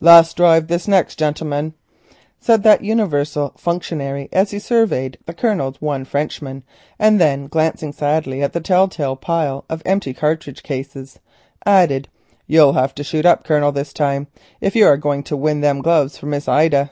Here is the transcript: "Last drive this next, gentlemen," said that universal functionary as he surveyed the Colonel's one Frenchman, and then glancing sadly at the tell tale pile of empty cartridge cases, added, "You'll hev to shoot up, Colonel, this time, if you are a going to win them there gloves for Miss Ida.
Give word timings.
"Last 0.00 0.34
drive 0.36 0.66
this 0.66 0.88
next, 0.88 1.20
gentlemen," 1.20 1.72
said 2.40 2.64
that 2.64 2.82
universal 2.82 3.52
functionary 3.56 4.28
as 4.32 4.50
he 4.50 4.58
surveyed 4.58 5.18
the 5.24 5.32
Colonel's 5.32 5.80
one 5.80 6.04
Frenchman, 6.04 6.64
and 6.98 7.20
then 7.20 7.46
glancing 7.46 7.92
sadly 7.92 8.42
at 8.42 8.52
the 8.54 8.60
tell 8.60 8.88
tale 8.88 9.14
pile 9.14 9.64
of 9.70 9.80
empty 9.86 10.12
cartridge 10.12 10.64
cases, 10.64 11.20
added, 11.64 12.08
"You'll 12.48 12.72
hev 12.72 12.92
to 12.96 13.04
shoot 13.04 13.24
up, 13.24 13.44
Colonel, 13.44 13.70
this 13.70 13.92
time, 13.92 14.26
if 14.60 14.74
you 14.74 14.84
are 14.84 14.94
a 14.94 14.98
going 15.00 15.22
to 15.22 15.36
win 15.36 15.60
them 15.60 15.76
there 15.76 15.82
gloves 15.84 16.18
for 16.18 16.26
Miss 16.26 16.48
Ida. 16.48 16.90